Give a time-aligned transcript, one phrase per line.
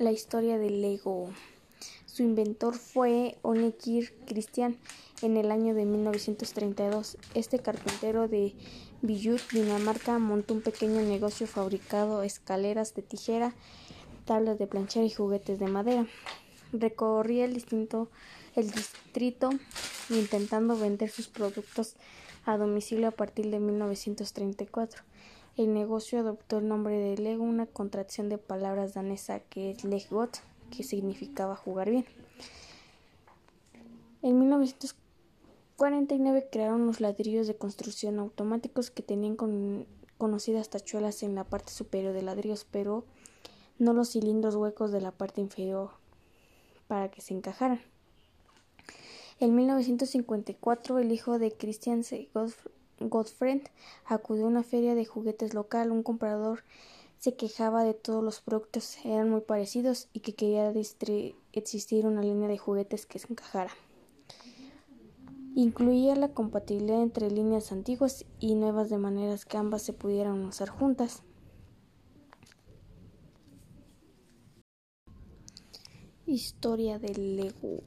[0.00, 1.28] La historia del Lego.
[2.06, 4.78] Su inventor fue Onekir Christian
[5.20, 7.18] en el año de 1932.
[7.34, 8.54] Este carpintero de
[9.02, 13.52] Villut, Dinamarca, montó un pequeño negocio fabricado escaleras de tijera,
[14.24, 16.06] tablas de planchar y juguetes de madera.
[16.72, 18.08] Recorría el, distinto,
[18.56, 19.50] el distrito
[20.08, 21.96] intentando vender sus productos
[22.46, 25.02] a domicilio a partir de 1934.
[25.56, 30.38] El negocio adoptó el nombre de Lego, una contracción de palabras danesa que es Leggot,
[30.70, 32.06] que significaba jugar bien.
[34.22, 39.36] En 1949 crearon los ladrillos de construcción automáticos que tenían
[40.18, 43.04] conocidas tachuelas en la parte superior de ladrillos, pero
[43.78, 45.90] no los cilindros huecos de la parte inferior
[46.86, 47.80] para que se encajaran.
[49.40, 52.02] En 1954, el hijo de Christian
[52.34, 52.79] Gottfried
[54.06, 55.90] acudió a una feria de juguetes local.
[55.90, 56.62] Un comprador
[57.18, 60.72] se quejaba de todos los productos eran muy parecidos y que quería
[61.52, 63.70] existir una línea de juguetes que se encajara.
[65.54, 70.68] Incluía la compatibilidad entre líneas antiguas y nuevas de maneras que ambas se pudieran usar
[70.68, 71.22] juntas.
[76.24, 77.82] Historia del Lego.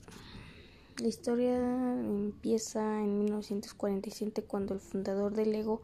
[1.04, 1.58] La historia
[2.00, 5.82] empieza en 1947 cuando el fundador de Lego,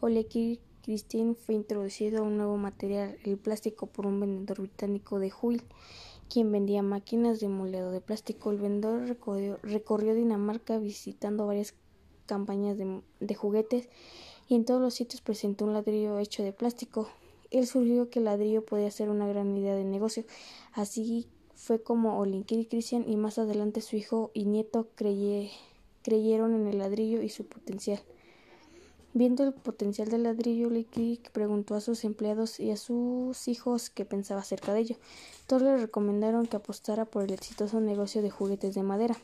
[0.00, 5.30] Oleg Christine, fue introducido a un nuevo material, el plástico, por un vendedor británico de
[5.40, 5.62] Hull,
[6.28, 8.50] quien vendía máquinas de moldeo de plástico.
[8.50, 9.16] El vendedor
[9.62, 11.74] recorrió, Dinamarca visitando varias
[12.26, 13.88] campañas de, de juguetes
[14.48, 17.08] y en todos los sitios presentó un ladrillo hecho de plástico.
[17.52, 20.24] Él surgió que el ladrillo podía ser una gran idea de negocio,
[20.72, 26.78] así fue como Olinkir Christian y más adelante su hijo y nieto creyeron en el
[26.78, 28.00] ladrillo y su potencial.
[29.12, 34.04] Viendo el potencial del ladrillo, Olinkir preguntó a sus empleados y a sus hijos qué
[34.04, 34.96] pensaba acerca de ello.
[35.48, 39.16] Todos le recomendaron que apostara por el exitoso negocio de juguetes de madera.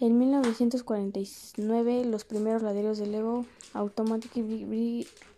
[0.00, 4.32] En 1949, los primeros ladrillos de Lego Automatic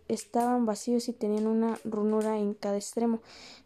[0.08, 3.20] estaban vacíos y tenían una runura en cada extremo,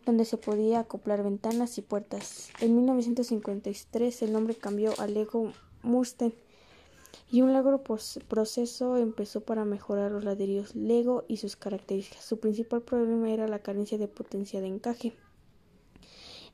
[0.04, 2.50] donde se podía acoplar ventanas y puertas.
[2.60, 6.32] En 1953 el nombre cambió a Lego Mustang
[7.30, 7.82] y un largo
[8.28, 12.25] proceso empezó para mejorar los ladrillos Lego y sus características.
[12.25, 15.14] Su principal problema era la carencia de potencia de encaje.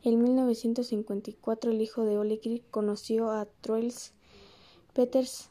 [0.04, 4.12] En 1954 el hijo de Ole conoció a Troels
[4.92, 5.50] Peters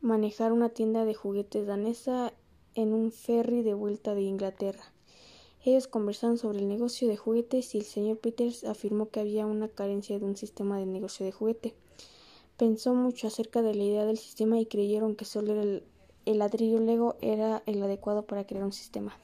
[0.00, 2.32] manejar una tienda de juguetes danesa
[2.76, 4.92] en un ferry de vuelta de Inglaterra.
[5.64, 9.66] Ellos conversaron sobre el negocio de juguetes y el señor Peters afirmó que había una
[9.66, 11.74] carencia de un sistema de negocio de juguete.
[12.56, 15.82] Pensó mucho acerca de la idea del sistema y creyeron que solo el,
[16.24, 19.18] el ladrillo Lego era el adecuado para crear un sistema.